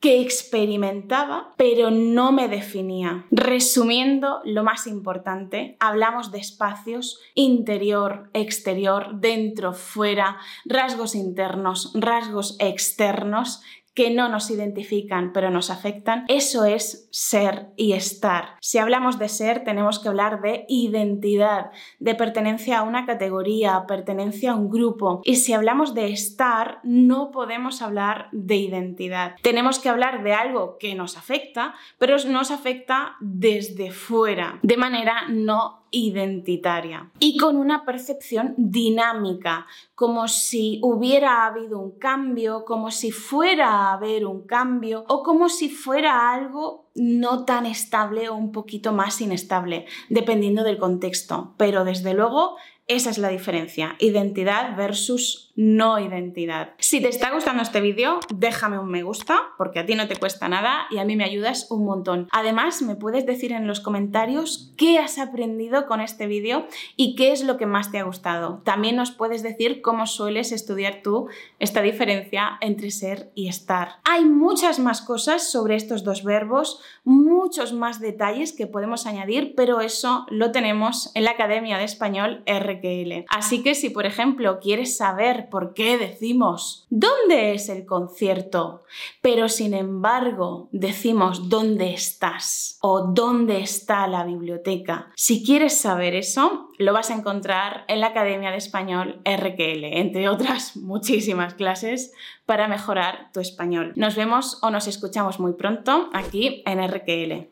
que 0.00 0.22
experimentaba, 0.22 1.52
pero 1.58 1.90
no 1.90 2.32
me 2.32 2.48
definía. 2.48 3.26
Resumiendo, 3.30 4.40
lo 4.44 4.64
más 4.64 4.86
importante, 4.86 5.76
hablamos 5.78 6.32
de 6.32 6.38
espacios 6.38 7.20
interior, 7.34 8.30
exterior, 8.32 9.20
dentro, 9.20 9.74
fuera, 9.74 10.38
rasgos 10.64 11.14
internos, 11.14 11.92
rasgos 11.94 12.56
externos 12.60 13.60
que 13.94 14.10
no 14.10 14.28
nos 14.28 14.50
identifican 14.50 15.32
pero 15.32 15.50
nos 15.50 15.70
afectan, 15.70 16.24
eso 16.28 16.64
es 16.64 17.08
ser 17.10 17.70
y 17.76 17.92
estar. 17.92 18.56
Si 18.60 18.78
hablamos 18.78 19.18
de 19.18 19.28
ser, 19.28 19.64
tenemos 19.64 19.98
que 19.98 20.08
hablar 20.08 20.40
de 20.40 20.64
identidad, 20.68 21.70
de 21.98 22.14
pertenencia 22.14 22.78
a 22.78 22.82
una 22.82 23.06
categoría, 23.06 23.84
pertenencia 23.86 24.52
a 24.52 24.54
un 24.54 24.70
grupo. 24.70 25.20
Y 25.24 25.36
si 25.36 25.52
hablamos 25.52 25.94
de 25.94 26.10
estar, 26.10 26.80
no 26.82 27.30
podemos 27.30 27.82
hablar 27.82 28.28
de 28.32 28.56
identidad. 28.56 29.34
Tenemos 29.42 29.78
que 29.78 29.88
hablar 29.88 30.22
de 30.22 30.34
algo 30.34 30.78
que 30.78 30.94
nos 30.94 31.16
afecta, 31.16 31.74
pero 31.98 32.16
nos 32.28 32.50
afecta 32.50 33.16
desde 33.20 33.90
fuera, 33.90 34.58
de 34.62 34.76
manera 34.76 35.28
no 35.28 35.79
identitaria 35.90 37.10
y 37.18 37.36
con 37.36 37.56
una 37.56 37.84
percepción 37.84 38.54
dinámica, 38.56 39.66
como 39.94 40.28
si 40.28 40.80
hubiera 40.82 41.46
habido 41.46 41.78
un 41.78 41.98
cambio, 41.98 42.64
como 42.64 42.90
si 42.90 43.10
fuera 43.10 43.68
a 43.68 43.92
haber 43.94 44.26
un 44.26 44.46
cambio 44.46 45.04
o 45.08 45.22
como 45.22 45.48
si 45.48 45.68
fuera 45.68 46.32
algo 46.32 46.89
no 46.94 47.44
tan 47.44 47.66
estable 47.66 48.28
o 48.28 48.34
un 48.34 48.52
poquito 48.52 48.92
más 48.92 49.20
inestable, 49.20 49.86
dependiendo 50.08 50.64
del 50.64 50.78
contexto. 50.78 51.54
Pero 51.56 51.84
desde 51.84 52.14
luego 52.14 52.56
esa 52.90 53.10
es 53.10 53.18
la 53.18 53.28
diferencia, 53.28 53.94
identidad 54.00 54.76
versus 54.76 55.52
no 55.54 56.00
identidad. 56.00 56.74
Si 56.78 57.00
te 57.00 57.08
está 57.08 57.30
gustando 57.30 57.62
este 57.62 57.80
vídeo, 57.80 58.18
déjame 58.34 58.80
un 58.80 58.90
me 58.90 59.04
gusta, 59.04 59.42
porque 59.58 59.78
a 59.78 59.86
ti 59.86 59.94
no 59.94 60.08
te 60.08 60.16
cuesta 60.16 60.48
nada 60.48 60.86
y 60.90 60.98
a 60.98 61.04
mí 61.04 61.14
me 61.14 61.22
ayudas 61.22 61.70
un 61.70 61.84
montón. 61.84 62.26
Además, 62.32 62.82
me 62.82 62.96
puedes 62.96 63.26
decir 63.26 63.52
en 63.52 63.68
los 63.68 63.78
comentarios 63.78 64.72
qué 64.76 64.98
has 64.98 65.18
aprendido 65.18 65.86
con 65.86 66.00
este 66.00 66.26
vídeo 66.26 66.66
y 66.96 67.14
qué 67.14 67.30
es 67.30 67.44
lo 67.44 67.58
que 67.58 67.66
más 67.66 67.92
te 67.92 68.00
ha 68.00 68.02
gustado. 68.02 68.60
También 68.64 68.96
nos 68.96 69.12
puedes 69.12 69.44
decir 69.44 69.82
cómo 69.82 70.06
sueles 70.06 70.50
estudiar 70.50 71.02
tú 71.04 71.28
esta 71.60 71.82
diferencia 71.82 72.58
entre 72.60 72.90
ser 72.90 73.30
y 73.36 73.46
estar. 73.46 74.00
Hay 74.02 74.24
muchas 74.24 74.80
más 74.80 75.00
cosas 75.00 75.48
sobre 75.48 75.76
estos 75.76 76.02
dos 76.02 76.24
verbos, 76.24 76.79
muchos 77.04 77.72
más 77.72 78.00
detalles 78.00 78.52
que 78.52 78.66
podemos 78.66 79.06
añadir, 79.06 79.54
pero 79.56 79.80
eso 79.80 80.26
lo 80.30 80.52
tenemos 80.52 81.10
en 81.14 81.24
la 81.24 81.32
Academia 81.32 81.78
de 81.78 81.84
Español 81.84 82.42
RQ 82.46 83.26
Así 83.28 83.62
que 83.62 83.74
si, 83.74 83.90
por 83.90 84.06
ejemplo, 84.06 84.58
quieres 84.60 84.96
saber 84.96 85.48
por 85.50 85.74
qué 85.74 85.98
decimos 85.98 86.86
¿dónde 86.90 87.54
es 87.54 87.68
el 87.68 87.86
concierto? 87.86 88.84
Pero 89.22 89.48
sin 89.48 89.74
embargo 89.74 90.68
decimos 90.72 91.48
¿dónde 91.48 91.92
estás? 91.92 92.78
o 92.82 93.12
¿dónde 93.12 93.60
está 93.60 94.06
la 94.06 94.24
biblioteca? 94.24 95.10
Si 95.16 95.44
quieres 95.44 95.78
saber 95.78 96.14
eso, 96.14 96.68
lo 96.78 96.92
vas 96.92 97.10
a 97.10 97.14
encontrar 97.14 97.84
en 97.88 98.00
la 98.00 98.08
Academia 98.08 98.50
de 98.50 98.56
Español 98.56 99.20
RQL, 99.24 99.84
entre 99.84 100.28
otras 100.28 100.76
muchísimas 100.76 101.54
clases 101.54 102.12
para 102.50 102.66
mejorar 102.66 103.30
tu 103.32 103.38
español. 103.38 103.92
Nos 103.94 104.16
vemos 104.16 104.58
o 104.60 104.70
nos 104.70 104.88
escuchamos 104.88 105.38
muy 105.38 105.52
pronto 105.52 106.10
aquí 106.12 106.64
en 106.66 106.84
RQL. 106.84 107.48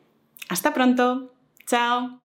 Hasta 0.49 0.73
pronto. 0.73 1.31
Chao. 1.65 2.18